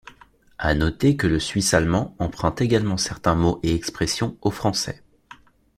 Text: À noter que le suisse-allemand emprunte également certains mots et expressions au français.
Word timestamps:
À 0.57 0.73
noter 0.73 1.15
que 1.15 1.27
le 1.27 1.39
suisse-allemand 1.39 2.15
emprunte 2.17 2.59
également 2.59 2.97
certains 2.97 3.35
mots 3.35 3.59
et 3.61 3.75
expressions 3.75 4.35
au 4.41 4.49
français. 4.49 5.03